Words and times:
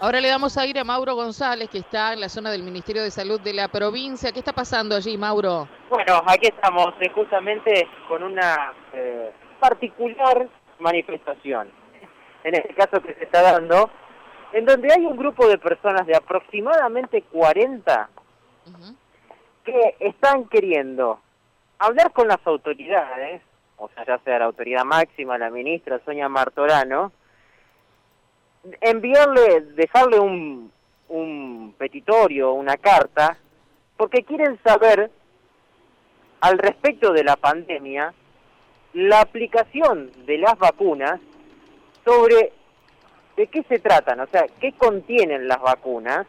Ahora 0.00 0.20
le 0.20 0.28
damos 0.28 0.56
a 0.56 0.64
ir 0.64 0.78
a 0.78 0.84
Mauro 0.84 1.16
González, 1.16 1.68
que 1.68 1.78
está 1.78 2.12
en 2.12 2.20
la 2.20 2.28
zona 2.28 2.52
del 2.52 2.62
Ministerio 2.62 3.02
de 3.02 3.10
Salud 3.10 3.40
de 3.40 3.52
la 3.52 3.66
provincia. 3.66 4.30
¿Qué 4.30 4.38
está 4.38 4.52
pasando 4.52 4.94
allí, 4.94 5.18
Mauro? 5.18 5.68
Bueno, 5.90 6.22
aquí 6.24 6.46
estamos 6.46 6.94
eh, 7.00 7.10
justamente 7.12 7.88
con 8.06 8.22
una 8.22 8.74
eh, 8.92 9.32
particular 9.58 10.48
manifestación, 10.78 11.68
en 12.44 12.54
este 12.54 12.74
caso 12.74 13.02
que 13.02 13.12
se 13.14 13.24
está 13.24 13.42
dando, 13.42 13.90
en 14.52 14.66
donde 14.66 14.88
hay 14.92 15.04
un 15.04 15.16
grupo 15.16 15.48
de 15.48 15.58
personas 15.58 16.06
de 16.06 16.14
aproximadamente 16.14 17.22
40 17.22 18.08
que 19.64 19.96
están 19.98 20.44
queriendo 20.44 21.18
hablar 21.80 22.12
con 22.12 22.28
las 22.28 22.38
autoridades, 22.46 23.42
o 23.76 23.90
sea, 23.96 24.06
ya 24.06 24.18
sea 24.18 24.38
la 24.38 24.44
autoridad 24.44 24.84
máxima, 24.84 25.36
la 25.38 25.50
ministra 25.50 26.00
Sonia 26.04 26.28
Martorano, 26.28 27.10
enviarle, 28.80 29.60
dejarle 29.74 30.18
un, 30.18 30.72
un 31.08 31.74
petitorio, 31.78 32.52
una 32.52 32.76
carta, 32.76 33.36
porque 33.96 34.22
quieren 34.22 34.58
saber 34.62 35.10
al 36.40 36.58
respecto 36.58 37.12
de 37.12 37.24
la 37.24 37.36
pandemia 37.36 38.14
la 38.94 39.20
aplicación 39.20 40.10
de 40.24 40.38
las 40.38 40.58
vacunas 40.58 41.20
sobre 42.04 42.52
de 43.36 43.46
qué 43.46 43.62
se 43.64 43.78
tratan, 43.78 44.20
o 44.20 44.26
sea, 44.26 44.46
qué 44.60 44.72
contienen 44.72 45.46
las 45.46 45.60
vacunas. 45.60 46.26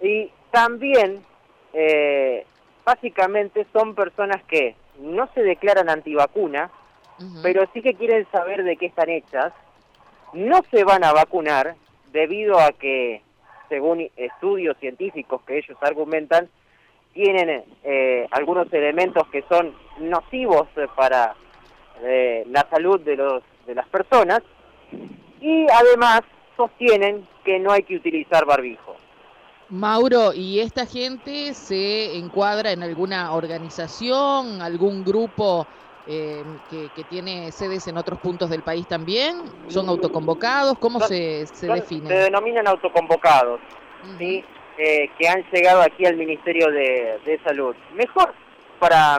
Y 0.00 0.30
también 0.52 1.24
eh, 1.72 2.46
básicamente 2.84 3.66
son 3.72 3.94
personas 3.94 4.42
que 4.44 4.76
no 5.00 5.28
se 5.34 5.42
declaran 5.42 5.88
antivacunas, 5.88 6.70
pero 7.42 7.66
sí 7.72 7.80
que 7.80 7.94
quieren 7.94 8.26
saber 8.30 8.62
de 8.62 8.76
qué 8.76 8.86
están 8.86 9.08
hechas 9.08 9.52
no 10.32 10.60
se 10.70 10.84
van 10.84 11.04
a 11.04 11.12
vacunar 11.12 11.76
debido 12.12 12.58
a 12.58 12.72
que, 12.72 13.22
según 13.68 14.08
estudios 14.16 14.76
científicos 14.78 15.42
que 15.46 15.58
ellos 15.58 15.76
argumentan, 15.80 16.48
tienen 17.12 17.64
eh, 17.82 18.26
algunos 18.30 18.72
elementos 18.72 19.26
que 19.28 19.42
son 19.48 19.74
nocivos 19.98 20.68
para 20.94 21.34
eh, 22.02 22.44
la 22.48 22.66
salud 22.70 23.00
de, 23.00 23.16
los, 23.16 23.42
de 23.66 23.74
las 23.74 23.88
personas 23.88 24.42
y 25.40 25.66
además 25.70 26.20
sostienen 26.56 27.26
que 27.44 27.58
no 27.58 27.72
hay 27.72 27.82
que 27.82 27.96
utilizar 27.96 28.44
barbijo. 28.44 28.96
Mauro, 29.68 30.32
¿y 30.32 30.60
esta 30.60 30.86
gente 30.86 31.52
se 31.54 32.16
encuadra 32.16 32.70
en 32.70 32.82
alguna 32.82 33.32
organización, 33.32 34.62
algún 34.62 35.04
grupo 35.04 35.66
eh, 36.06 36.42
que, 36.70 37.04
tiene 37.04 37.50
sedes 37.52 37.86
en 37.88 37.96
otros 37.96 38.18
puntos 38.20 38.50
del 38.50 38.62
país 38.62 38.86
también? 38.86 39.42
¿Son 39.68 39.88
autoconvocados? 39.88 40.78
¿Cómo 40.78 41.00
se, 41.00 41.46
se 41.46 41.66
definen? 41.66 42.08
Se 42.08 42.14
denominan 42.14 42.66
autoconvocados, 42.66 43.60
¿sí? 44.18 44.44
Eh, 44.78 45.10
que 45.18 45.28
han 45.28 45.42
llegado 45.50 45.82
aquí 45.82 46.04
al 46.04 46.16
Ministerio 46.16 46.70
de, 46.70 47.40
Salud. 47.44 47.74
Mejor, 47.94 48.34
para 48.78 49.18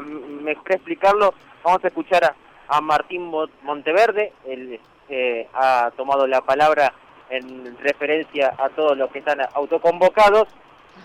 explicarlo, 0.68 1.34
vamos 1.64 1.84
a 1.84 1.88
escuchar 1.88 2.24
a, 2.24 2.36
a 2.68 2.82
Martín 2.82 3.32
Monteverde, 3.64 4.34
él 4.46 4.80
eh, 5.10 5.48
ha 5.54 5.92
tomado 5.96 6.28
la 6.28 6.42
palabra 6.42 6.94
en 7.30 7.78
referencia 7.80 8.54
a 8.58 8.70
todos 8.70 8.98
los 8.98 9.10
que 9.12 9.20
están 9.20 9.40
autoconvocados 9.54 10.48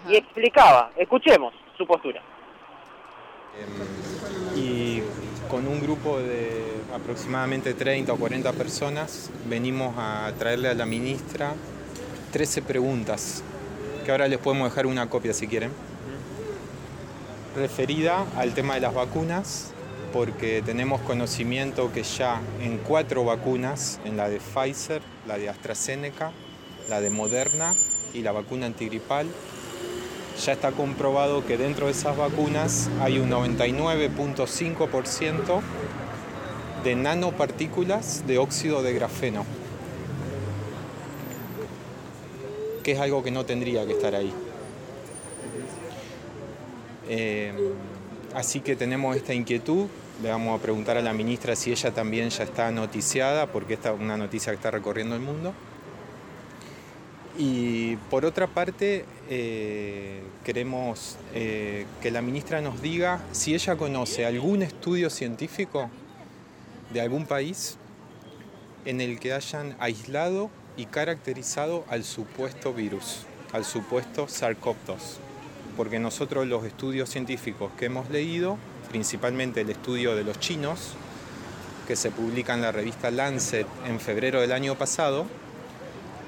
y 0.09 0.17
explicaba, 0.17 0.91
escuchemos 0.97 1.55
su 1.77 1.87
postura. 1.87 2.21
Y 3.55 4.12
con 5.53 5.69
un 5.69 5.83
grupo 5.83 6.19
de 6.19 6.63
aproximadamente 6.95 7.75
30 7.75 8.11
o 8.11 8.17
40 8.17 8.55
personas 8.55 9.29
venimos 9.51 9.95
a 9.99 10.33
traerle 10.39 10.71
a 10.71 10.75
la 10.75 10.87
ministra 10.87 11.53
13 12.33 12.63
preguntas, 12.63 13.43
que 14.03 14.11
ahora 14.11 14.29
les 14.29 14.39
podemos 14.39 14.71
dejar 14.71 14.87
una 14.87 15.11
copia 15.11 15.35
si 15.35 15.47
quieren, 15.47 15.71
referida 17.55 18.25
al 18.39 18.55
tema 18.55 18.77
de 18.77 18.81
las 18.81 18.95
vacunas, 18.95 19.73
porque 20.15 20.63
tenemos 20.65 21.03
conocimiento 21.03 21.93
que 21.93 22.03
ya 22.03 22.41
en 22.63 22.79
cuatro 22.79 23.23
vacunas, 23.23 24.01
en 24.07 24.17
la 24.17 24.31
de 24.31 24.41
Pfizer, 24.41 25.03
la 25.29 25.37
de 25.37 25.51
AstraZeneca, 25.51 26.33
la 26.89 27.03
de 27.03 27.11
Moderna 27.11 27.75
y 28.15 28.23
la 28.23 28.33
vacuna 28.33 28.65
antigripal, 28.65 29.27
ya 30.45 30.53
está 30.53 30.73
comprobado 30.73 31.47
que 31.47 31.57
dentro 31.57 31.87
de 31.87 31.93
esas 31.93 32.17
vacunas 32.17 32.91
hay 33.01 33.21
un 33.21 33.31
99.5% 33.31 35.61
de 36.83 36.97
nanopartículas 36.97 38.27
de 38.27 38.39
óxido 38.39 38.83
de 38.83 38.93
grafeno, 38.93 39.47
que 42.83 42.91
es 42.93 42.99
algo 42.99 43.23
que 43.23 43.31
no 43.31 43.47
tendría 43.47 43.87
que 43.87 43.93
estar 43.93 44.17
ahí. 44.17 44.33
Eh, 47.09 47.53
así 48.35 48.59
que 48.61 48.75
tenemos 48.75 49.15
esta 49.17 49.35
inquietud, 49.35 49.87
le 50.23 50.31
vamos 50.31 50.59
a 50.59 50.63
preguntar 50.63 50.97
a 50.97 51.03
la 51.03 51.13
ministra 51.13 51.55
si 51.55 51.71
ella 51.71 51.93
también 51.93 52.31
ya 52.31 52.43
está 52.43 52.73
noticiada, 52.73 53.47
porque 53.47 53.75
esta 53.75 53.93
es 53.93 54.01
una 54.01 54.17
noticia 54.17 54.51
que 54.53 54.57
está 54.57 54.73
recorriendo 54.73 55.15
el 55.15 55.21
mundo. 55.21 55.55
Y 57.39 57.97
por 58.11 58.27
otra 58.27 58.47
parte, 58.47 59.07
eh, 59.31 60.23
queremos 60.45 61.17
eh, 61.35 61.87
que 62.03 62.11
la 62.11 62.21
ministra 62.21 62.61
nos 62.61 62.83
diga 62.83 63.23
si 63.33 63.55
ella 63.55 63.77
conoce 63.77 64.27
algún 64.27 64.63
estudio 64.63 65.09
científico 65.09 65.89
de 66.93 67.01
algún 67.01 67.25
país 67.25 67.79
en 68.85 69.01
el 69.01 69.19
que 69.19 69.33
hayan 69.33 69.77
aislado 69.79 70.51
y 70.77 70.87
caracterizado 70.87 71.85
al 71.89 72.05
supuesto 72.05 72.75
virus, 72.75 73.21
al 73.53 73.65
supuesto 73.65 74.27
SARS-CoV-2. 74.27 74.99
Porque 75.77 75.99
nosotros 75.99 76.47
los 76.47 76.65
estudios 76.65 77.09
científicos 77.09 77.73
que 77.79 77.87
hemos 77.87 78.11
leído, 78.11 78.59
principalmente 78.91 79.63
el 79.63 79.71
estudio 79.71 80.15
de 80.15 80.25
los 80.25 80.39
chinos, 80.39 80.95
que 81.89 81.97
se 81.97 82.11
publica 82.11 82.53
en 82.53 82.61
la 82.61 82.73
revista 82.73 83.11
Lancet 83.11 83.67
en 83.87 84.01
febrero 84.01 84.41
del 84.43 84.53
año 84.53 84.77
pasado, 84.77 85.27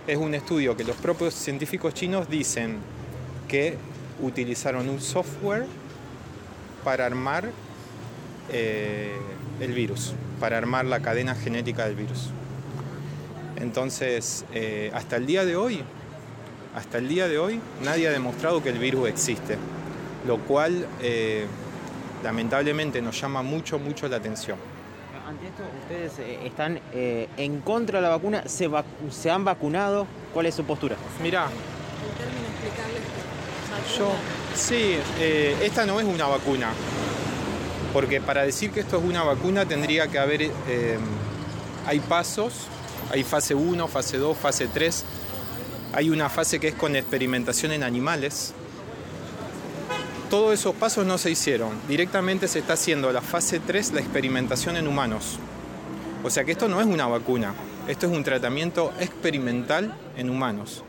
es 0.06 0.19
un 0.19 0.34
estudio 0.34 0.76
que 0.76 0.84
los 0.84 0.97
propios 0.97 1.34
científicos 1.34 1.94
chinos 1.94 2.28
dicen 2.28 2.76
que 3.48 3.76
utilizaron 4.20 4.88
un 4.88 5.00
software 5.00 5.66
para 6.82 7.06
armar 7.06 7.50
eh, 8.53 9.16
el 9.60 9.72
virus, 9.72 10.12
para 10.41 10.59
armar 10.59 10.84
la 10.84 11.00
cadena 11.00 11.34
genética 11.34 11.87
del 11.87 11.97
virus. 11.97 12.31
Entonces, 13.56 14.44
eh, 14.53 14.91
hasta 14.94 15.16
el 15.16 15.26
día 15.26 15.44
de 15.44 15.56
hoy, 15.56 15.82
hasta 16.75 16.98
el 16.98 17.09
día 17.09 17.28
de 17.28 17.38
hoy, 17.38 17.60
nadie 17.82 18.09
ha 18.09 18.12
demostrado 18.12 18.62
que 18.62 18.69
el 18.69 18.78
virus 18.78 19.09
existe, 19.09 19.56
lo 20.26 20.38
cual 20.38 20.87
eh, 21.00 21.47
lamentablemente 22.22 23.00
nos 23.00 23.19
llama 23.19 23.43
mucho, 23.43 23.78
mucho 23.78 24.09
la 24.09 24.16
atención 24.16 24.73
ante 25.26 25.46
esto, 25.46 25.62
ustedes 25.82 26.18
eh, 26.18 26.46
están 26.46 26.80
eh, 26.92 27.28
en 27.36 27.60
contra 27.60 27.98
de 27.98 28.02
la 28.02 28.10
vacuna, 28.10 28.44
¿Se, 28.46 28.68
¿Se, 29.10 29.30
han 29.30 29.44
vacunado? 29.44 30.06
¿Cuál 30.32 30.46
es 30.46 30.54
su 30.54 30.64
postura? 30.64 30.96
Mirá, 31.22 31.48
yo, 33.96 34.12
sí, 34.54 34.96
eh, 35.18 35.56
esta 35.62 35.86
no 35.86 35.98
es 36.00 36.06
una 36.06 36.26
vacuna, 36.26 36.70
porque 37.92 38.20
para 38.20 38.44
decir 38.44 38.70
que 38.70 38.80
esto 38.80 38.98
es 38.98 39.04
una 39.04 39.22
vacuna 39.22 39.66
tendría 39.66 40.08
que 40.08 40.18
haber, 40.18 40.50
hay 41.86 42.00
pasos, 42.00 42.66
hay 43.10 43.24
fase 43.24 43.54
1, 43.54 43.88
fase 43.88 44.18
2, 44.18 44.36
fase 44.36 44.68
3, 44.68 45.04
hay 45.94 46.10
una 46.10 46.28
fase 46.28 46.60
que 46.60 46.68
es 46.68 46.74
con 46.74 46.96
experimentación 46.96 47.72
en 47.72 47.82
animales, 47.82 48.52
todos 50.34 50.52
esos 50.52 50.74
pasos 50.74 51.06
no 51.06 51.16
se 51.16 51.30
hicieron. 51.30 51.70
Directamente 51.86 52.48
se 52.48 52.58
está 52.58 52.72
haciendo 52.72 53.12
la 53.12 53.22
fase 53.22 53.60
3, 53.60 53.92
la 53.92 54.00
experimentación 54.00 54.76
en 54.76 54.88
humanos. 54.88 55.38
O 56.24 56.28
sea 56.28 56.42
que 56.42 56.50
esto 56.50 56.66
no 56.68 56.80
es 56.80 56.88
una 56.88 57.06
vacuna, 57.06 57.54
esto 57.86 58.06
es 58.06 58.12
un 58.12 58.24
tratamiento 58.24 58.92
experimental 58.98 59.96
en 60.16 60.30
humanos. 60.30 60.82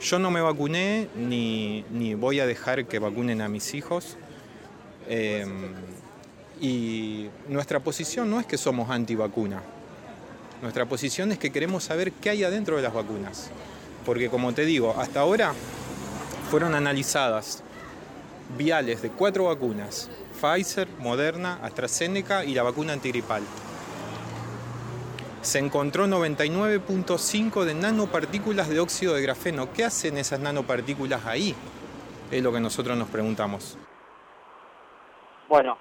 Yo 0.00 0.18
no 0.18 0.32
me 0.32 0.40
vacuné 0.40 1.06
ni, 1.14 1.84
voy 2.16 2.40
a 2.40 2.46
dejar 2.46 2.86
que 2.86 2.98
vacunen 2.98 3.40
a 3.42 3.48
mis 3.48 3.74
hijos. 3.74 4.16
Em, 5.08 5.68
y 6.60 7.28
nuestra 7.46 7.78
posición 7.78 8.28
no 8.28 8.40
es 8.40 8.46
que 8.46 8.58
somos 8.58 8.90
antivacuna. 8.90 9.62
Nuestra 10.62 10.86
posición 10.86 11.30
es 11.30 11.38
que 11.38 11.52
queremos 11.52 11.84
saber 11.84 12.10
qué 12.10 12.30
hay 12.30 12.42
adentro 12.42 12.74
de 12.74 12.82
las 12.82 12.92
vacunas. 12.92 13.50
Porque 14.04 14.28
como 14.28 14.52
te 14.52 14.64
digo, 14.64 14.96
hasta 14.98 15.20
ahora 15.20 15.52
fueron 16.50 16.74
analizadas 16.74 17.62
viales 18.56 19.02
de 19.02 19.10
cuatro 19.10 19.44
vacunas, 19.44 20.10
Pfizer, 20.40 20.88
Moderna, 20.98 21.58
AstraZeneca 21.62 22.44
y 22.44 22.54
la 22.54 22.62
vacuna 22.62 22.92
antigripal. 22.92 23.42
Se 25.42 25.58
encontró 25.58 26.06
99.5 26.06 27.64
de 27.64 27.74
nanopartículas 27.74 28.68
de 28.68 28.80
óxido 28.80 29.14
de 29.14 29.22
grafeno. 29.22 29.72
¿Qué 29.72 29.84
hacen 29.84 30.18
esas 30.18 30.40
nanopartículas 30.40 31.24
ahí? 31.24 31.54
Es 32.30 32.42
lo 32.42 32.52
que 32.52 32.60
nosotros 32.60 32.96
nos 32.96 33.08
preguntamos. 33.08 33.78
Bueno, 35.48 35.78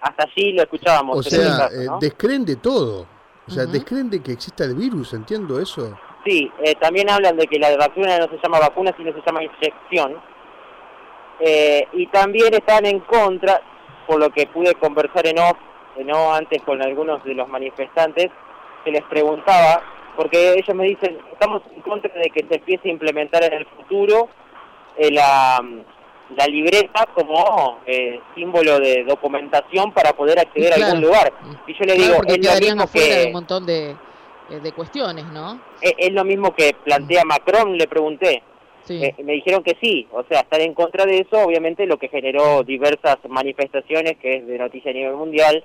hasta 0.00 0.24
allí 0.24 0.52
lo 0.52 0.62
escuchábamos. 0.62 1.18
O 1.18 1.22
sea, 1.22 1.66
eh, 1.66 1.86
descreen 2.00 2.44
de 2.44 2.56
todo. 2.56 3.06
O 3.46 3.50
sea, 3.50 3.66
descreen 3.66 4.08
de 4.08 4.22
que 4.22 4.32
exista 4.32 4.64
el 4.64 4.74
virus, 4.74 5.12
entiendo 5.14 5.60
eso. 5.60 5.98
Sí, 6.24 6.50
eh, 6.64 6.74
también 6.76 7.10
hablan 7.10 7.36
de 7.36 7.46
que 7.46 7.58
la 7.58 7.76
vacuna 7.76 8.18
no 8.18 8.28
se 8.28 8.38
llama 8.42 8.60
vacuna, 8.60 8.94
sino 8.96 9.12
se 9.12 9.20
llama 9.26 9.42
inyección. 9.42 10.20
Eh, 11.44 11.88
y 11.92 12.06
también 12.06 12.54
están 12.54 12.86
en 12.86 13.00
contra, 13.00 13.60
por 14.06 14.20
lo 14.20 14.30
que 14.30 14.46
pude 14.46 14.74
conversar 14.74 15.26
en 15.26 15.40
off, 15.40 15.56
no 16.04 16.32
antes 16.32 16.62
con 16.62 16.80
algunos 16.80 17.24
de 17.24 17.34
los 17.34 17.48
manifestantes, 17.48 18.30
que 18.84 18.92
les 18.92 19.02
preguntaba, 19.02 19.82
porque 20.16 20.52
ellos 20.52 20.76
me 20.76 20.84
dicen, 20.84 21.18
estamos 21.32 21.62
en 21.74 21.82
contra 21.82 22.12
de 22.14 22.30
que 22.30 22.46
se 22.48 22.54
empiece 22.54 22.88
a 22.88 22.92
implementar 22.92 23.42
en 23.42 23.54
el 23.54 23.66
futuro 23.66 24.28
eh, 24.96 25.10
la, 25.10 25.60
la 26.36 26.46
libreta 26.46 27.06
como 27.12 27.80
eh, 27.86 28.20
símbolo 28.36 28.78
de 28.78 29.02
documentación 29.02 29.90
para 29.90 30.12
poder 30.12 30.38
acceder 30.38 30.72
a 30.72 30.86
algún 30.86 31.02
lugar. 31.02 31.32
Y 31.66 31.74
yo 31.74 31.84
le 31.84 31.94
digo, 31.94 32.22
es 32.24 32.38
lo 32.38 32.60
mismo 32.60 32.86
que... 32.92 33.24
un 33.26 33.32
montón 33.32 33.66
de, 33.66 33.90
eh, 33.90 34.60
de 34.62 34.72
cuestiones, 34.72 35.24
¿no? 35.26 35.60
Es, 35.80 35.94
es, 35.98 36.12
lo 36.12 36.24
mismo 36.24 36.54
que 36.54 36.76
plantea 36.84 37.24
Macron, 37.24 37.76
le 37.76 37.88
pregunté. 37.88 38.44
Eh, 38.88 39.14
me 39.22 39.34
dijeron 39.34 39.62
que 39.62 39.76
sí, 39.80 40.06
o 40.12 40.24
sea, 40.24 40.40
estar 40.40 40.60
en 40.60 40.74
contra 40.74 41.06
de 41.06 41.18
eso, 41.18 41.38
obviamente 41.38 41.86
lo 41.86 41.98
que 41.98 42.08
generó 42.08 42.62
diversas 42.62 43.18
manifestaciones, 43.28 44.16
que 44.18 44.36
es 44.36 44.46
de 44.46 44.58
noticia 44.58 44.90
a 44.90 44.94
nivel 44.94 45.14
mundial, 45.14 45.64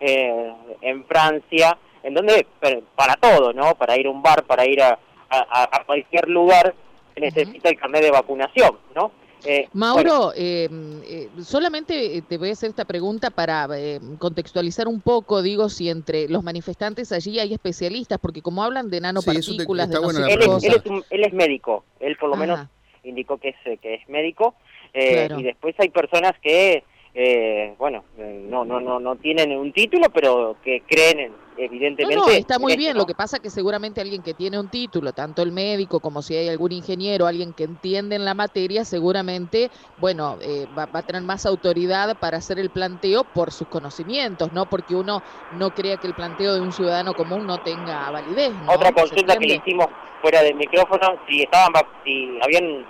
eh, 0.00 0.52
en 0.82 1.04
Francia, 1.04 1.76
en 2.02 2.14
donde 2.14 2.46
para 2.94 3.14
todo, 3.14 3.52
¿no? 3.52 3.74
Para 3.74 3.96
ir 3.98 4.06
a 4.06 4.10
un 4.10 4.22
bar, 4.22 4.44
para 4.44 4.66
ir 4.66 4.82
a, 4.82 4.98
a, 5.30 5.84
cualquier 5.84 6.28
lugar, 6.28 6.74
se 7.14 7.20
necesita 7.20 7.68
el 7.68 7.78
carnet 7.78 8.02
de 8.02 8.10
vacunación, 8.10 8.78
¿no? 8.94 9.10
Eh, 9.44 9.68
Mauro, 9.72 10.32
em, 10.34 11.00
eh, 11.04 11.28
solamente 11.42 12.22
te 12.28 12.38
voy 12.38 12.50
a 12.50 12.52
hacer 12.52 12.70
esta 12.70 12.84
pregunta 12.84 13.30
para 13.30 13.68
em, 13.78 14.16
contextualizar 14.16 14.88
un 14.88 15.00
poco, 15.00 15.42
digo, 15.42 15.68
si 15.68 15.88
entre 15.88 16.28
los 16.28 16.42
manifestantes 16.42 17.12
allí 17.12 17.38
hay 17.38 17.54
especialistas, 17.54 18.18
porque 18.18 18.42
como 18.42 18.64
hablan 18.64 18.90
de 18.90 19.00
nanopartículas, 19.00 19.88
de 19.88 19.94
no 20.00 20.10
sé 20.10 20.32
él, 20.32 20.40
es, 20.42 20.84
él, 21.10 21.24
es 21.24 21.32
médico, 21.32 21.84
él 22.00 22.16
por 22.16 22.30
lo 22.30 22.36
menos 22.36 22.60
indicó 23.04 23.38
que 23.38 23.50
es, 23.50 23.80
que 23.80 23.94
es 23.94 24.08
médico, 24.08 24.54
eh, 24.92 25.28
y 25.36 25.42
después 25.42 25.74
hay 25.78 25.90
personas 25.90 26.32
que 26.42 26.82
eh, 27.14 27.74
bueno, 27.78 28.04
eh, 28.18 28.46
no, 28.48 28.64
no, 28.64 28.80
no, 28.80 29.00
no 29.00 29.16
tienen 29.16 29.56
un 29.56 29.72
título, 29.72 30.08
pero 30.10 30.56
que 30.62 30.82
creen 30.86 31.32
evidentemente. 31.56 32.16
No, 32.16 32.28
está 32.28 32.58
muy 32.58 32.76
bien. 32.76 32.96
Lo 32.96 33.06
que 33.06 33.14
pasa 33.14 33.40
que 33.40 33.50
seguramente 33.50 34.00
alguien 34.00 34.22
que 34.22 34.34
tiene 34.34 34.58
un 34.58 34.68
título, 34.68 35.12
tanto 35.12 35.42
el 35.42 35.52
médico 35.52 36.00
como 36.00 36.22
si 36.22 36.36
hay 36.36 36.48
algún 36.48 36.72
ingeniero, 36.72 37.26
alguien 37.26 37.52
que 37.52 37.64
entiende 37.64 38.16
en 38.16 38.24
la 38.24 38.34
materia, 38.34 38.84
seguramente, 38.84 39.70
bueno, 39.98 40.38
eh, 40.40 40.66
va, 40.76 40.88
a 40.92 41.02
tener 41.02 41.22
más 41.22 41.46
autoridad 41.46 42.16
para 42.18 42.38
hacer 42.38 42.58
el 42.58 42.70
planteo 42.70 43.24
por 43.24 43.52
sus 43.52 43.68
conocimientos, 43.68 44.52
no 44.52 44.66
porque 44.66 44.94
uno 44.94 45.22
no 45.52 45.74
crea 45.74 45.96
que 45.96 46.06
el 46.06 46.14
planteo 46.14 46.54
de 46.54 46.60
un 46.60 46.72
ciudadano 46.72 47.14
común 47.14 47.46
no 47.46 47.58
tenga 47.58 48.10
validez. 48.10 48.52
Otra 48.68 48.92
consulta 48.92 49.36
que 49.36 49.46
le 49.46 49.54
hicimos 49.56 49.86
fuera 50.22 50.42
del 50.42 50.54
micrófono, 50.54 51.18
si 51.28 51.42
estaban, 51.42 51.72
si 52.04 52.38
habían 52.42 52.86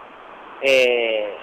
eh, 0.62 1.35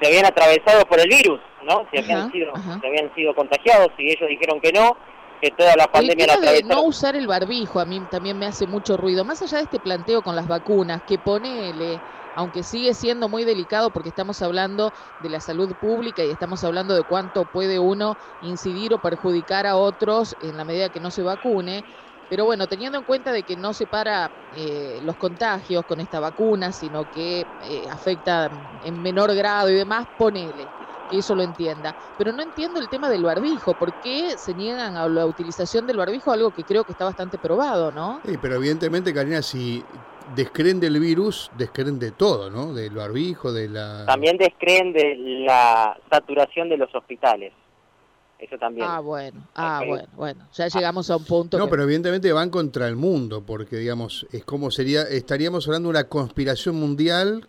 se 0.00 0.06
habían 0.06 0.26
atravesado 0.26 0.84
por 0.86 1.00
el 1.00 1.08
virus, 1.08 1.40
¿no? 1.64 1.86
Si 1.90 1.98
habían, 1.98 2.30
sido, 2.32 2.52
habían 2.54 3.14
sido 3.14 3.34
contagiados, 3.34 3.88
y 3.98 4.10
ellos 4.10 4.28
dijeron 4.28 4.60
que 4.60 4.72
no, 4.72 4.96
que 5.40 5.50
toda 5.50 5.76
la 5.76 5.86
pandemia 5.86 6.26
la 6.26 6.60
no 6.64 6.82
usar 6.82 7.16
el 7.16 7.26
barbijo 7.26 7.80
a 7.80 7.84
mí 7.84 8.00
también 8.10 8.38
me 8.38 8.46
hace 8.46 8.66
mucho 8.66 8.96
ruido, 8.96 9.24
más 9.24 9.42
allá 9.42 9.58
de 9.58 9.64
este 9.64 9.78
planteo 9.78 10.22
con 10.22 10.36
las 10.36 10.48
vacunas, 10.48 11.02
que 11.02 11.18
ponele, 11.18 12.00
aunque 12.34 12.62
sigue 12.62 12.94
siendo 12.94 13.28
muy 13.28 13.44
delicado 13.44 13.90
porque 13.90 14.08
estamos 14.08 14.42
hablando 14.42 14.92
de 15.20 15.28
la 15.28 15.40
salud 15.40 15.74
pública 15.74 16.24
y 16.24 16.30
estamos 16.30 16.62
hablando 16.64 16.94
de 16.94 17.02
cuánto 17.02 17.44
puede 17.44 17.78
uno 17.78 18.16
incidir 18.42 18.94
o 18.94 19.02
perjudicar 19.02 19.66
a 19.66 19.76
otros 19.76 20.36
en 20.42 20.56
la 20.56 20.64
medida 20.64 20.88
que 20.88 21.00
no 21.00 21.10
se 21.10 21.22
vacune, 21.22 21.84
pero 22.28 22.44
bueno, 22.44 22.66
teniendo 22.66 22.98
en 22.98 23.04
cuenta 23.04 23.32
de 23.32 23.42
que 23.42 23.56
no 23.56 23.72
se 23.72 23.86
para 23.86 24.30
eh, 24.56 25.00
los 25.02 25.16
contagios 25.16 25.84
con 25.86 26.00
esta 26.00 26.20
vacuna, 26.20 26.72
sino 26.72 27.10
que 27.10 27.40
eh, 27.40 27.84
afecta 27.90 28.50
en 28.84 29.00
menor 29.02 29.34
grado 29.34 29.70
y 29.70 29.74
demás, 29.74 30.06
ponele 30.18 30.66
que 31.08 31.18
eso 31.18 31.34
lo 31.34 31.42
entienda. 31.42 31.96
Pero 32.16 32.32
no 32.32 32.42
entiendo 32.42 32.78
el 32.78 32.88
tema 32.88 33.08
del 33.08 33.22
barbijo. 33.22 33.74
¿Por 33.74 33.92
qué 34.02 34.36
se 34.36 34.54
niegan 34.54 34.96
a 34.96 35.08
la 35.08 35.26
utilización 35.26 35.86
del 35.86 35.96
barbijo? 35.96 36.30
Algo 36.30 36.50
que 36.50 36.64
creo 36.64 36.84
que 36.84 36.92
está 36.92 37.04
bastante 37.04 37.38
probado, 37.38 37.90
¿no? 37.90 38.20
Sí, 38.24 38.36
pero 38.40 38.56
evidentemente, 38.56 39.14
Karina, 39.14 39.42
si 39.42 39.82
descreen 40.34 40.80
del 40.80 41.00
virus, 41.00 41.50
descreen 41.56 41.98
de 41.98 42.12
todo, 42.12 42.50
¿no? 42.50 42.74
Del 42.74 42.94
barbijo, 42.94 43.52
de 43.52 43.68
la... 43.68 44.04
También 44.06 44.36
descreen 44.36 44.92
de 44.92 45.16
la 45.46 45.96
saturación 46.10 46.68
de 46.68 46.76
los 46.76 46.94
hospitales. 46.94 47.52
Eso 48.38 48.56
también. 48.56 48.86
Ah, 48.88 49.00
bueno, 49.00 49.48
ah, 49.54 49.82
bueno, 49.84 50.08
bueno. 50.14 50.48
Ya 50.54 50.68
llegamos 50.68 51.10
a 51.10 51.16
un 51.16 51.24
punto. 51.24 51.58
No, 51.58 51.68
pero 51.68 51.82
evidentemente 51.82 52.32
van 52.32 52.50
contra 52.50 52.86
el 52.86 52.94
mundo, 52.94 53.44
porque 53.44 53.76
digamos, 53.76 54.26
es 54.30 54.44
como 54.44 54.70
sería, 54.70 55.02
estaríamos 55.02 55.66
hablando 55.66 55.88
de 55.88 55.90
una 55.90 56.04
conspiración 56.04 56.76
mundial, 56.76 57.48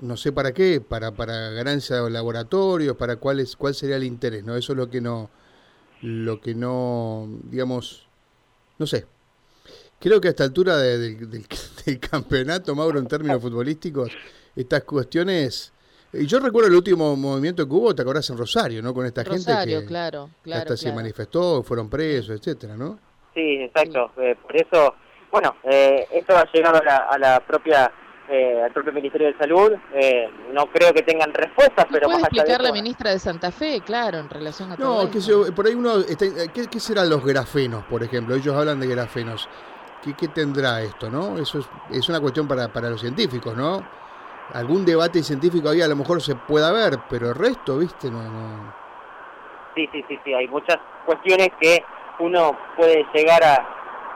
no 0.00 0.16
sé 0.16 0.32
para 0.32 0.52
qué, 0.52 0.80
para, 0.80 1.12
para 1.12 1.50
ganancia 1.50 2.02
de 2.02 2.10
laboratorios, 2.10 2.96
para 2.96 3.16
cuál 3.16 3.38
es, 3.38 3.54
cuál 3.54 3.74
sería 3.74 3.96
el 3.96 4.04
interés, 4.04 4.44
¿no? 4.44 4.56
Eso 4.56 4.72
es 4.72 4.76
lo 4.76 4.90
que 4.90 5.00
no, 5.00 5.30
lo 6.02 6.40
que 6.40 6.56
no, 6.56 7.28
digamos, 7.44 8.08
no 8.78 8.88
sé. 8.88 9.06
Creo 10.00 10.20
que 10.20 10.28
a 10.28 10.30
esta 10.32 10.42
altura 10.42 10.78
del, 10.78 11.28
del 11.86 12.00
campeonato, 12.00 12.74
Mauro, 12.74 12.98
en 12.98 13.06
términos 13.06 13.40
futbolísticos, 13.40 14.10
estas 14.56 14.82
cuestiones 14.82 15.72
y 16.16 16.26
yo 16.26 16.38
recuerdo 16.40 16.68
el 16.68 16.74
último 16.74 17.16
movimiento 17.16 17.66
que 17.66 17.74
hubo, 17.74 17.94
te 17.94 18.02
acordás 18.02 18.28
en 18.30 18.38
Rosario, 18.38 18.82
¿no? 18.82 18.94
Con 18.94 19.06
esta 19.06 19.24
gente 19.24 19.52
que 19.66 19.84
claro, 19.84 20.30
claro, 20.42 20.62
hasta 20.62 20.76
se 20.76 20.92
manifestó, 20.92 21.62
fueron 21.62 21.88
presos, 21.88 22.38
etcétera, 22.38 22.76
¿no? 22.76 22.98
Sí, 23.34 23.62
exacto. 23.62 24.12
Eh, 24.18 24.36
por 24.40 24.56
eso, 24.56 24.94
bueno, 25.30 25.56
eh, 25.64 26.06
esto 26.12 26.36
ha 26.36 26.50
llegado 26.52 26.80
a 26.86 27.18
la, 27.18 27.40
propia 27.40 27.90
eh, 28.28 28.62
al 28.64 28.72
propio 28.72 28.92
Ministerio 28.92 29.28
de 29.28 29.36
Salud. 29.36 29.72
Eh, 29.92 30.28
no 30.52 30.66
creo 30.66 30.92
que 30.92 31.02
tengan 31.02 31.32
respuestas, 31.34 31.86
pero 31.90 32.08
puede 32.08 32.20
explicar 32.20 32.62
la 32.62 32.72
ministra 32.72 33.10
de 33.10 33.18
Santa 33.18 33.50
Fe, 33.50 33.80
claro, 33.84 34.18
en 34.18 34.30
relación 34.30 34.72
a 34.72 34.76
todo 34.76 35.04
No, 35.04 35.10
que 35.10 35.20
por 35.52 35.66
ahí 35.66 35.74
uno, 35.74 35.94
¿qué, 36.06 36.68
¿qué, 36.70 36.80
serán 36.80 37.10
los 37.10 37.24
grafenos, 37.24 37.84
por 37.84 38.02
ejemplo? 38.02 38.36
Ellos 38.36 38.54
hablan 38.54 38.78
de 38.78 38.86
grafenos. 38.86 39.48
¿Qué, 40.02 40.14
qué 40.14 40.28
tendrá 40.28 40.82
esto, 40.82 41.10
no? 41.10 41.38
Eso 41.38 41.58
es, 41.58 41.66
es 41.90 42.08
una 42.08 42.20
cuestión 42.20 42.46
para, 42.46 42.68
para 42.72 42.90
los 42.90 43.00
científicos, 43.00 43.56
¿no? 43.56 44.03
Algún 44.52 44.84
debate 44.84 45.22
científico 45.22 45.68
ahí 45.68 45.80
a 45.80 45.88
lo 45.88 45.96
mejor 45.96 46.20
se 46.20 46.34
pueda 46.34 46.72
ver, 46.72 46.98
pero 47.08 47.28
el 47.30 47.34
resto, 47.34 47.78
viste, 47.78 48.10
no, 48.10 48.22
no. 48.22 48.74
Sí, 49.74 49.88
sí, 49.92 50.04
sí, 50.08 50.18
sí, 50.24 50.34
hay 50.34 50.46
muchas 50.48 50.78
cuestiones 51.04 51.48
que 51.60 51.84
uno 52.20 52.56
puede 52.76 53.04
llegar 53.12 53.42
a, 53.42 53.70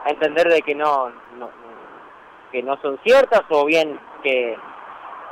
entender 0.05 0.47
de 0.47 0.61
que 0.61 0.73
no, 0.73 1.09
no, 1.37 1.49
que 2.51 2.63
no 2.63 2.79
son 2.81 2.97
ciertas 3.03 3.43
o 3.49 3.65
bien 3.65 3.99
que, 4.23 4.57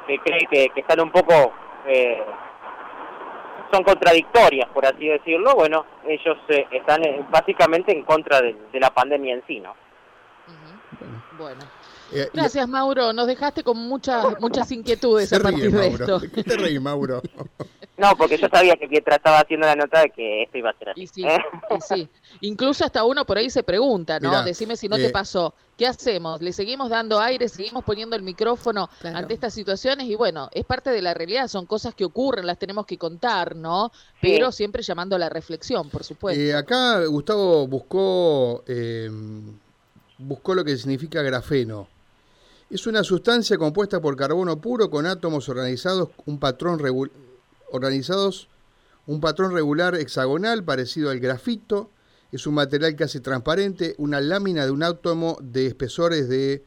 que 0.06 0.20
cree 0.20 0.46
que, 0.48 0.80
están 0.80 1.00
un 1.00 1.10
poco 1.10 1.54
eh, 1.86 2.24
son 3.72 3.84
contradictorias, 3.84 4.70
por 4.70 4.86
así 4.86 5.08
decirlo. 5.08 5.56
Bueno, 5.56 5.86
ellos 6.08 6.38
eh, 6.50 6.68
están 6.72 7.04
eh, 7.06 7.26
básicamente 7.30 7.92
en 7.92 8.04
contra 8.04 8.42
de, 8.42 8.56
la 8.74 8.90
pandemia 8.92 9.36
en 9.36 9.44
sí, 9.48 9.60
¿no? 9.60 9.76
Bueno. 11.38 11.62
Eh, 12.14 12.30
Gracias, 12.34 12.68
Mauro. 12.68 13.14
Nos 13.14 13.28
dejaste 13.28 13.64
con 13.64 13.78
muchas 13.78 14.40
muchas 14.40 14.72
inquietudes 14.72 15.32
a 15.34 15.40
partir 15.40 15.72
de 15.72 15.88
esto. 15.88 16.22
¿Qué 16.34 16.44
te 16.44 16.58
reí, 16.58 16.80
Mauro? 16.80 17.22
No, 17.98 18.16
porque 18.16 18.38
yo 18.38 18.48
sabía 18.48 18.76
que 18.76 18.88
Pietra 18.88 19.16
estaba 19.16 19.40
haciendo 19.40 19.66
la 19.66 19.76
nota 19.76 20.02
de 20.02 20.12
que 20.12 20.44
esto 20.44 20.60
iba 20.60 20.70
a 20.70 20.78
ser 20.78 20.90
así. 20.90 21.02
Y 21.02 21.08
sí, 21.08 21.24
¿eh? 21.26 21.40
y 21.76 21.82
sí. 21.82 22.10
Incluso 22.42 22.86
hasta 22.86 23.04
uno 23.04 23.26
por 23.26 23.40
ahí 23.40 23.50
se 23.50 23.64
pregunta, 23.64 24.20
¿no? 24.20 24.44
Decime 24.44 24.78
si 24.78 24.88
no 24.88 24.98
te 24.98 25.08
eh, 25.08 25.10
pasó. 25.10 25.56
¿Qué 25.76 25.88
hacemos? 25.88 26.40
¿Le 26.40 26.54
seguimos 26.54 26.92
dando 26.92 27.20
aire? 27.20 27.50
¿Seguimos 27.50 27.84
poniendo 27.84 28.16
el 28.16 28.22
micrófono 28.22 28.88
ante 29.04 29.34
estas 29.34 29.54
situaciones? 29.56 30.08
Y 30.08 30.14
bueno, 30.14 30.48
es 30.54 30.64
parte 30.64 30.92
de 30.92 31.02
la 31.02 31.16
realidad, 31.16 31.48
son 31.48 31.66
cosas 31.66 31.96
que 31.96 32.06
ocurren, 32.06 32.46
las 32.46 32.60
tenemos 32.60 32.86
que 32.86 33.00
contar, 33.00 33.56
¿no? 33.56 33.92
Pero 34.22 34.52
siempre 34.52 34.84
llamando 34.84 35.16
a 35.16 35.20
la 35.20 35.30
reflexión, 35.30 35.90
por 35.90 36.04
supuesto. 36.04 36.56
acá 36.56 37.04
Gustavo 37.06 37.66
buscó, 37.66 38.64
buscó 40.20 40.54
lo 40.54 40.64
que 40.64 40.78
significa 40.78 41.24
grafeno. 41.24 41.88
Es 42.70 42.86
una 42.86 43.02
sustancia 43.06 43.58
compuesta 43.58 44.02
por 44.02 44.18
carbono 44.18 44.60
puro 44.60 44.90
con 44.90 45.06
átomos 45.06 45.48
organizados, 45.48 46.10
un 46.26 46.38
patrón 46.38 46.82
organizados, 47.72 48.50
un 49.06 49.22
patrón 49.22 49.54
regular 49.54 49.96
hexagonal 49.96 50.66
parecido 50.66 51.10
al 51.10 51.22
grafito. 51.22 51.92
Es 52.34 52.46
un 52.46 52.56
material 52.56 52.98
casi 52.98 53.22
transparente, 53.22 53.96
una 53.98 54.20
lámina 54.20 54.66
de 54.66 54.72
un 54.72 54.84
átomo 54.84 55.38
de 55.42 55.68
espesores 55.68 56.28
de 56.28 56.66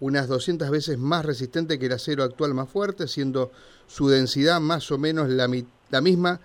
unas 0.00 0.26
200 0.26 0.68
veces 0.68 0.98
más 0.98 1.24
resistente 1.24 1.78
que 1.78 1.86
el 1.86 1.92
acero 1.92 2.24
actual 2.24 2.52
más 2.52 2.68
fuerte, 2.68 3.06
siendo 3.06 3.52
su 3.86 4.08
densidad 4.08 4.60
más 4.60 4.90
o 4.90 4.98
menos 4.98 5.28
la, 5.28 5.48
la 5.90 6.00
misma 6.00 6.40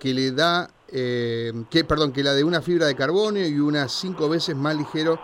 que 0.00 0.14
le 0.14 0.32
da, 0.32 0.70
eh, 0.92 1.52
que, 1.70 1.84
perdón, 1.84 2.12
que 2.12 2.22
la 2.22 2.34
de 2.34 2.44
una 2.44 2.60
fibra 2.60 2.86
de 2.86 2.94
carbono 2.94 3.38
y 3.38 3.58
unas 3.58 3.92
cinco 3.92 4.28
veces 4.28 4.54
más 4.56 4.76
ligero 4.76 5.18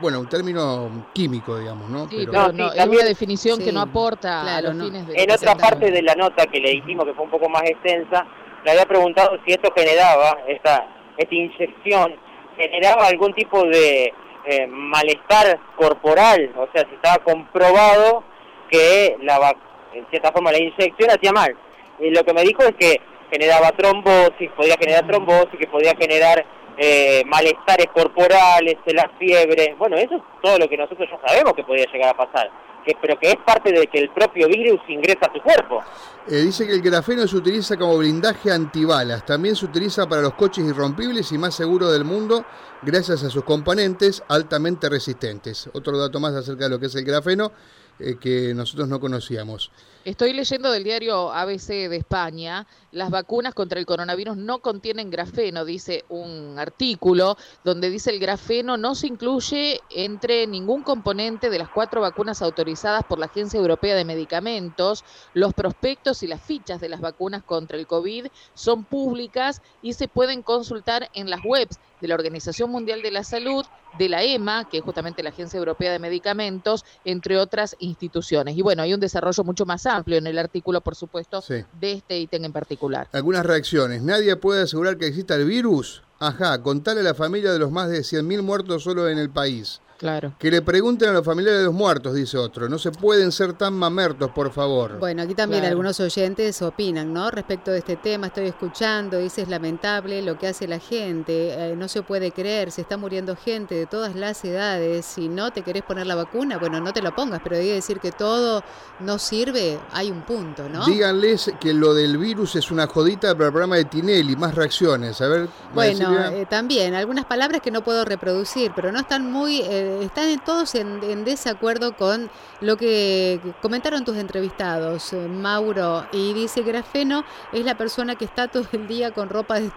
bueno, 0.00 0.20
un 0.20 0.28
término 0.28 1.06
químico, 1.14 1.58
digamos, 1.58 1.88
¿no? 1.88 2.08
Sí, 2.08 2.26
pero, 2.26 2.52
no, 2.52 2.72
es 2.72 2.86
una 2.86 3.04
definición 3.04 3.58
que 3.58 3.72
no 3.72 3.80
aporta 3.80 4.56
a 4.56 4.60
los 4.60 4.72
fines 4.72 5.06
de... 5.06 5.22
En 5.22 5.30
otra 5.30 5.54
parte 5.54 5.90
de 5.90 6.02
la 6.02 6.14
nota 6.14 6.46
que 6.46 6.60
le 6.60 6.70
dijimos, 6.70 7.06
que 7.06 7.14
fue 7.14 7.24
un 7.24 7.30
poco 7.30 7.48
más 7.48 7.62
extensa, 7.62 8.26
le 8.64 8.70
había 8.72 8.84
preguntado 8.84 9.38
si 9.44 9.52
esto 9.52 9.72
generaba, 9.74 10.38
esta, 10.46 10.86
esta 11.16 11.34
inyección, 11.34 12.14
generaba 12.56 13.06
algún 13.06 13.32
tipo 13.32 13.64
de 13.64 14.12
eh, 14.44 14.66
malestar 14.66 15.58
corporal, 15.76 16.52
o 16.56 16.68
sea, 16.74 16.86
si 16.86 16.94
estaba 16.94 17.16
comprobado 17.24 18.22
que 18.70 19.16
la 19.22 19.54
en 19.92 20.06
cierta 20.10 20.30
forma 20.30 20.52
la 20.52 20.58
inyección 20.58 21.10
hacía 21.10 21.32
mal. 21.32 21.56
Y 21.98 22.10
lo 22.10 22.22
que 22.22 22.32
me 22.32 22.42
dijo 22.42 22.62
es 22.62 22.74
que 22.76 23.00
generaba 23.30 23.72
trombosis, 23.72 24.50
podía 24.56 24.76
generar 24.78 25.06
trombosis, 25.06 25.58
que 25.58 25.66
podía 25.66 25.94
generar 25.96 26.44
eh, 26.76 27.22
malestares 27.26 27.88
corporales, 27.94 28.76
la 28.86 29.10
fiebre. 29.18 29.74
Bueno, 29.78 29.96
eso 29.96 30.16
es 30.16 30.22
todo 30.42 30.58
lo 30.58 30.68
que 30.68 30.76
nosotros 30.76 31.08
ya 31.10 31.28
sabemos 31.28 31.54
que 31.54 31.64
podía 31.64 31.86
llegar 31.92 32.10
a 32.10 32.16
pasar 32.16 32.50
que, 32.84 32.96
pero 33.00 33.18
que 33.18 33.30
es 33.30 33.36
parte 33.44 33.72
de 33.72 33.86
que 33.86 33.98
el 33.98 34.10
propio 34.10 34.48
virus 34.48 34.80
ingresa 34.88 35.26
a 35.26 35.32
tu 35.32 35.40
cuerpo. 35.42 35.82
Eh, 36.28 36.36
dice 36.36 36.66
que 36.66 36.72
el 36.72 36.82
grafeno 36.82 37.26
se 37.26 37.36
utiliza 37.36 37.76
como 37.76 37.98
blindaje 37.98 38.50
antibalas, 38.50 39.24
también 39.24 39.56
se 39.56 39.66
utiliza 39.66 40.08
para 40.08 40.22
los 40.22 40.34
coches 40.34 40.64
irrompibles 40.64 41.30
y 41.32 41.38
más 41.38 41.54
seguros 41.54 41.92
del 41.92 42.04
mundo 42.04 42.44
gracias 42.82 43.22
a 43.24 43.30
sus 43.30 43.44
componentes 43.44 44.22
altamente 44.28 44.88
resistentes. 44.88 45.68
Otro 45.72 45.98
dato 45.98 46.20
más 46.20 46.34
acerca 46.34 46.64
de 46.64 46.70
lo 46.70 46.78
que 46.78 46.86
es 46.86 46.94
el 46.94 47.04
grafeno 47.04 47.52
eh, 48.00 48.16
que 48.20 48.54
nosotros 48.54 48.88
no 48.88 49.00
conocíamos. 49.00 49.70
Estoy 50.02 50.32
leyendo 50.32 50.70
del 50.70 50.82
diario 50.82 51.30
ABC 51.30 51.66
de 51.66 51.96
España, 51.96 52.66
las 52.90 53.10
vacunas 53.10 53.52
contra 53.52 53.78
el 53.78 53.84
coronavirus 53.84 54.34
no 54.34 54.60
contienen 54.60 55.10
grafeno, 55.10 55.66
dice 55.66 56.06
un 56.08 56.58
artículo 56.58 57.36
donde 57.64 57.90
dice 57.90 58.08
el 58.10 58.18
grafeno 58.18 58.78
no 58.78 58.94
se 58.94 59.08
incluye 59.08 59.80
entre 59.90 60.46
ningún 60.46 60.82
componente 60.82 61.50
de 61.50 61.58
las 61.58 61.68
cuatro 61.68 62.00
vacunas 62.00 62.40
autorizadas 62.40 63.04
por 63.04 63.18
la 63.18 63.26
Agencia 63.26 63.60
Europea 63.60 63.94
de 63.94 64.06
Medicamentos. 64.06 65.04
Los 65.34 65.52
prospectos 65.52 66.22
y 66.22 66.26
las 66.28 66.40
fichas 66.40 66.80
de 66.80 66.88
las 66.88 67.02
vacunas 67.02 67.42
contra 67.42 67.76
el 67.76 67.86
COVID 67.86 68.28
son 68.54 68.84
públicas 68.84 69.60
y 69.82 69.92
se 69.92 70.08
pueden 70.08 70.40
consultar 70.40 71.10
en 71.12 71.28
las 71.28 71.44
webs 71.44 71.78
de 72.00 72.08
la 72.08 72.14
Organización 72.14 72.70
Mundial 72.70 73.02
de 73.02 73.10
la 73.10 73.22
Salud, 73.22 73.66
de 73.98 74.08
la 74.08 74.22
EMA, 74.22 74.68
que 74.68 74.78
es 74.78 74.84
justamente 74.84 75.22
la 75.22 75.30
Agencia 75.30 75.58
Europea 75.58 75.92
de 75.92 75.98
Medicamentos, 75.98 76.84
entre 77.04 77.38
otras 77.38 77.76
instituciones. 77.78 78.56
Y 78.56 78.62
bueno, 78.62 78.82
hay 78.82 78.94
un 78.94 79.00
desarrollo 79.00 79.44
mucho 79.44 79.66
más 79.66 79.86
amplio 79.86 80.18
en 80.18 80.26
el 80.26 80.38
artículo, 80.38 80.80
por 80.80 80.94
supuesto, 80.94 81.42
de 81.48 81.92
este 81.92 82.18
ítem 82.18 82.44
en 82.44 82.52
particular. 82.52 83.08
Algunas 83.12 83.44
reacciones. 83.44 84.02
Nadie 84.02 84.36
puede 84.36 84.62
asegurar 84.62 84.96
que 84.96 85.06
exista 85.06 85.34
el 85.34 85.44
virus. 85.44 86.02
Ajá, 86.18 86.62
contale 86.62 87.00
a 87.00 87.04
la 87.04 87.14
familia 87.14 87.52
de 87.52 87.58
los 87.58 87.70
más 87.70 87.88
de 87.88 88.00
100.000 88.00 88.42
muertos 88.42 88.82
solo 88.82 89.08
en 89.08 89.18
el 89.18 89.30
país. 89.30 89.80
Claro. 90.00 90.32
Que 90.38 90.50
le 90.50 90.62
pregunten 90.62 91.10
a 91.10 91.12
los 91.12 91.24
familiares 91.26 91.58
de 91.58 91.66
los 91.66 91.74
muertos, 91.74 92.14
dice 92.14 92.38
otro. 92.38 92.70
No 92.70 92.78
se 92.78 92.90
pueden 92.90 93.30
ser 93.30 93.52
tan 93.52 93.74
mamertos, 93.74 94.30
por 94.30 94.50
favor. 94.50 94.98
Bueno, 94.98 95.20
aquí 95.20 95.34
también 95.34 95.62
algunos 95.66 96.00
oyentes 96.00 96.62
opinan, 96.62 97.12
¿no? 97.12 97.30
Respecto 97.30 97.70
de 97.70 97.80
este 97.80 97.96
tema, 97.96 98.28
estoy 98.28 98.46
escuchando, 98.46 99.18
dice, 99.18 99.42
es 99.42 99.50
lamentable 99.50 100.22
lo 100.22 100.38
que 100.38 100.46
hace 100.46 100.66
la 100.66 100.78
gente, 100.78 101.52
eh, 101.52 101.76
no 101.76 101.86
se 101.86 102.00
puede 102.02 102.32
creer, 102.32 102.70
se 102.72 102.80
está 102.80 102.96
muriendo 102.96 103.36
gente 103.36 103.74
de 103.74 103.84
todas 103.84 104.16
las 104.16 104.42
edades. 104.42 105.04
Si 105.04 105.28
no 105.28 105.52
te 105.52 105.60
querés 105.60 105.82
poner 105.82 106.06
la 106.06 106.14
vacuna, 106.14 106.56
bueno, 106.56 106.80
no 106.80 106.94
te 106.94 107.02
la 107.02 107.14
pongas, 107.14 107.42
pero 107.44 107.56
hay 107.56 107.66
que 107.66 107.74
decir 107.74 108.00
que 108.00 108.10
todo 108.10 108.64
no 109.00 109.18
sirve, 109.18 109.78
hay 109.92 110.10
un 110.10 110.22
punto, 110.22 110.66
¿no? 110.66 110.86
Díganles 110.86 111.52
que 111.60 111.74
lo 111.74 111.92
del 111.92 112.16
virus 112.16 112.56
es 112.56 112.70
una 112.70 112.86
jodita 112.86 113.34
para 113.34 113.48
el 113.48 113.52
programa 113.52 113.76
de 113.76 113.84
Tinelli, 113.84 114.34
más 114.34 114.54
reacciones. 114.54 115.20
A 115.20 115.28
ver, 115.28 115.48
Bueno, 115.74 116.24
eh, 116.30 116.46
también, 116.48 116.94
algunas 116.94 117.26
palabras 117.26 117.60
que 117.60 117.70
no 117.70 117.84
puedo 117.84 118.06
reproducir, 118.06 118.72
pero 118.74 118.90
no 118.92 119.00
están 119.00 119.30
muy... 119.30 119.60
Eh, 119.60 119.89
están 120.02 120.42
todos 120.44 120.74
en, 120.74 121.24
desacuerdo 121.24 121.96
con 121.96 122.30
lo 122.60 122.76
que 122.76 123.40
comentaron 123.62 124.04
tus 124.04 124.16
entrevistados, 124.16 125.12
eh, 125.12 125.28
Mauro, 125.28 126.06
y 126.12 126.32
dice 126.32 126.62
Grafeno 126.62 127.24
es 127.52 127.64
la 127.64 127.76
persona 127.76 128.14
que 128.14 128.24
está 128.24 128.48
todo 128.48 128.66
el 128.72 128.86
día 128.86 129.12
con 129.12 129.28
ropa 129.28 129.60
de, 129.60 129.70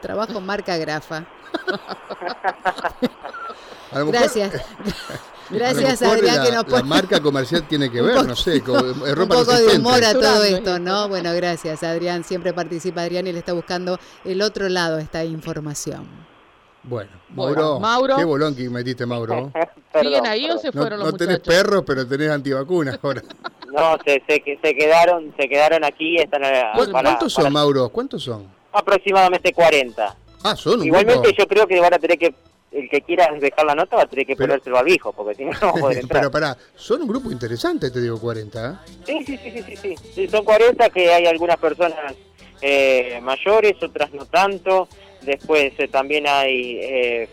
trabajo 0.00 0.40
marca 0.40 0.76
Grafa. 0.76 1.24
Gracias. 3.92 4.52
Gracias, 5.50 6.02
Adrián, 6.02 6.44
que 6.44 6.52
nos 6.52 6.68
La 6.68 6.82
marca 6.82 7.20
comercial 7.20 7.66
tiene 7.68 7.90
que 7.90 8.02
ver, 8.02 8.26
no 8.26 8.34
sé, 8.34 8.60
con, 8.62 8.84
Un 9.02 9.28
poco 9.28 9.52
de 9.52 9.78
humor 9.78 10.02
a 10.04 10.12
todo 10.12 10.42
esto, 10.42 10.78
¿no? 10.78 11.08
Bueno, 11.08 11.32
gracias, 11.34 11.82
Adrián. 11.82 12.24
Siempre 12.24 12.52
participa 12.52 13.02
Adrián 13.02 13.26
y 13.26 13.32
le 13.32 13.38
está 13.38 13.52
buscando 13.52 13.98
el 14.24 14.42
otro 14.42 14.68
lado 14.68 14.98
esta 14.98 15.24
información. 15.24 16.06
Bueno, 16.86 17.10
Mauro, 17.80 18.16
qué 18.16 18.24
bolón 18.24 18.54
que 18.54 18.68
metiste, 18.70 19.04
Mauro. 19.04 19.52
¿Siguen 20.00 20.26
ahí 20.26 20.48
o 20.48 20.58
se 20.58 20.70
fueron 20.70 20.98
no, 20.98 21.06
los 21.06 21.12
no 21.12 21.18
tenés 21.18 21.40
perros, 21.40 21.82
pero 21.86 22.06
tenés 22.06 22.30
antivacunas 22.30 22.98
ahora. 23.02 23.22
No, 23.76 23.98
se, 24.06 24.22
se, 24.26 24.42
se, 24.62 24.74
quedaron 24.74 25.34
se 25.38 25.48
quedaron 25.48 25.84
aquí. 25.84 26.16
Están 26.16 26.40
¿Cuántos 26.92 27.32
son, 27.32 27.52
Mauro? 27.52 27.90
¿Cuántos 27.90 28.22
son? 28.22 28.46
Aproximadamente 28.72 29.52
40. 29.52 30.16
Ah, 30.44 30.56
son 30.56 30.82
Igualmente 30.82 31.34
yo 31.36 31.46
creo 31.46 31.66
que 31.66 31.78
van 31.78 31.92
a 31.92 31.98
tener 31.98 32.16
que 32.16 32.32
el 32.72 32.88
que 32.88 33.02
quiera 33.02 33.28
dejar 33.38 33.66
la 33.66 33.74
nota 33.74 33.96
va 33.96 34.02
a 34.02 34.06
tener 34.06 34.26
que 34.26 34.36
ponerse 34.36 34.68
el 34.68 34.74
barbijo, 34.74 35.12
porque 35.12 35.34
si 35.34 35.44
no, 35.44 35.52
no 35.52 35.60
va 35.60 35.70
a 35.70 35.72
poder 35.74 35.98
entrar. 35.98 36.22
Pero 36.22 36.30
pará, 36.30 36.56
son 36.74 37.02
un 37.02 37.08
grupo 37.08 37.30
interesante, 37.30 37.90
te 37.90 38.00
digo, 38.00 38.18
40. 38.20 38.70
¿eh? 38.70 38.92
Sí, 39.04 39.24
sí, 39.24 39.38
sí, 39.38 39.62
sí, 39.62 39.76
sí, 39.76 39.94
sí, 40.14 40.28
Son 40.28 40.44
40 40.44 40.88
que 40.90 41.12
hay 41.12 41.26
algunas 41.26 41.56
personas 41.56 42.14
eh, 42.60 43.20
mayores, 43.22 43.82
otras 43.82 44.12
no 44.12 44.26
tanto. 44.26 44.88
Después 45.26 45.72
eh, 45.78 45.88
también 45.88 46.24
hay 46.28 46.78
eh, 46.80 47.28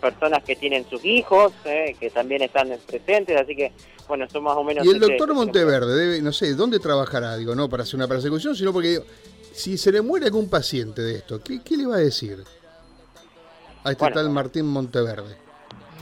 personas 0.00 0.42
que 0.42 0.56
tienen 0.56 0.88
sus 0.88 1.04
hijos, 1.04 1.52
eh, 1.66 1.94
que 2.00 2.08
también 2.08 2.40
están 2.40 2.70
presentes, 2.86 3.38
así 3.38 3.54
que, 3.54 3.70
bueno, 4.08 4.26
son 4.30 4.44
más 4.44 4.56
o 4.56 4.64
menos... 4.64 4.86
Y 4.86 4.88
el 4.88 4.98
doctor 4.98 5.34
Monteverde, 5.34 5.94
debe, 5.94 6.22
no 6.22 6.32
sé, 6.32 6.54
¿dónde 6.54 6.78
trabajará? 6.78 7.36
Digo, 7.36 7.54
no 7.54 7.68
para 7.68 7.82
hacer 7.82 7.96
una 7.96 8.08
persecución, 8.08 8.56
sino 8.56 8.72
porque 8.72 9.02
si 9.52 9.76
se 9.76 9.92
le 9.92 10.00
muere 10.00 10.26
algún 10.26 10.48
paciente 10.48 11.02
de 11.02 11.16
esto, 11.16 11.38
¿qué, 11.42 11.76
le 11.76 11.86
va 11.86 11.96
a 11.96 11.98
decir 11.98 12.42
a 13.84 13.92
este 13.92 14.10
tal 14.10 14.30
Martín 14.30 14.64
Monteverde? 14.66 15.36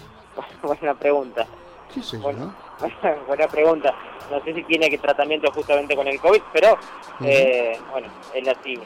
Buena 0.62 0.96
pregunta. 0.96 1.44
¿Qué 1.92 2.04
sé 2.04 2.18
bueno, 2.18 2.54
Buena 3.26 3.48
pregunta. 3.48 3.92
No 4.30 4.44
sé 4.44 4.54
si 4.54 4.62
tiene 4.62 4.88
que 4.88 4.98
tratamiento 4.98 5.50
justamente 5.50 5.96
con 5.96 6.06
el 6.06 6.20
COVID, 6.20 6.42
pero, 6.52 6.78
bueno, 7.18 8.08
él 8.32 8.48
así, 8.48 8.78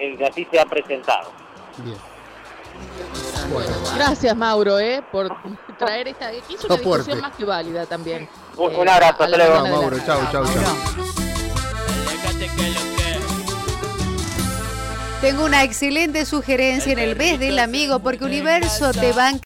él 0.00 0.24
así 0.24 0.44
se 0.50 0.58
ha 0.58 0.66
presentado. 0.66 1.44
Bien. 1.78 1.96
Gracias, 3.96 4.36
Mauro, 4.36 4.78
¿eh? 4.78 5.02
por 5.12 5.28
traer 5.78 6.08
esta. 6.08 6.32
Hizo 6.32 6.66
una 6.66 6.76
discusión 6.76 7.20
más 7.20 7.34
que 7.36 7.44
válida 7.44 7.86
también. 7.86 8.28
Un, 8.56 8.72
eh, 8.72 8.90
abrazo, 8.90 9.24
hasta 9.24 9.36
luego. 9.36 9.66
Mauro, 9.66 9.98
chau, 10.04 10.20
chau, 10.30 10.44
chau. 10.44 11.04
Tengo 15.20 15.46
una 15.46 15.62
excelente 15.62 16.26
sugerencia 16.26 16.92
en 16.92 16.98
el 16.98 17.16
mes 17.16 17.40
del 17.40 17.58
amigo, 17.58 18.00
porque 18.00 18.24
Universo 18.24 18.92
te 18.92 19.12
banca. 19.12 19.40